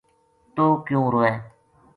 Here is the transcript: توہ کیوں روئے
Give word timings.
توہ 0.55 0.73
کیوں 0.85 1.05
روئے 1.13 1.31